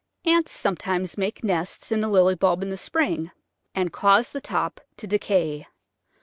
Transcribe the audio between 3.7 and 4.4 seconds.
and cause